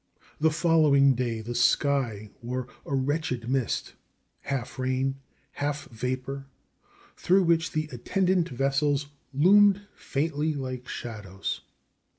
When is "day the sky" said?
1.13-2.31